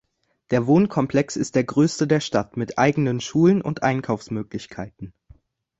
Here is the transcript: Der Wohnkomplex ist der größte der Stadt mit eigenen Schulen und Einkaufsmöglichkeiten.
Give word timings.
Der 0.49 0.65
Wohnkomplex 0.65 1.35
ist 1.35 1.53
der 1.53 1.63
größte 1.63 2.07
der 2.07 2.21
Stadt 2.21 2.57
mit 2.57 2.79
eigenen 2.79 3.21
Schulen 3.21 3.61
und 3.61 3.83
Einkaufsmöglichkeiten. 3.83 5.13